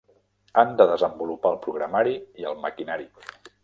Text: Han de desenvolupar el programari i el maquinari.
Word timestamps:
Han 0.61 0.71
de 0.79 0.87
desenvolupar 0.93 1.53
el 1.53 1.61
programari 1.69 2.19
i 2.45 2.53
el 2.53 2.61
maquinari. 2.69 3.11